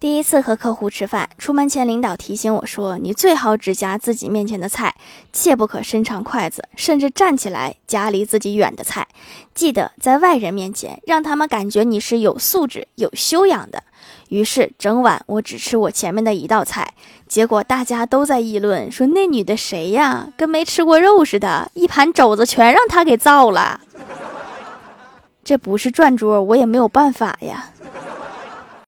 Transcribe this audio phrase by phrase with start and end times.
[0.00, 4.94] 第一次和客户吃饭出门前领导提醒我说你最好只夹自己面前的菜
[5.30, 9.06] 切不可伸长筷子甚至站起来夹离自己远的菜
[9.54, 13.82] 记得在外人面前让他们感觉你是有素质有修养的。
[14.30, 16.94] 于是整晚我只吃我前面的一道菜
[17.28, 23.78] 结果大家都在议论说那女的谁呀跟没吃过肉似的一盘肘子全让她给造了。
[25.44, 27.70] 这不是转桌我也没有办法呀。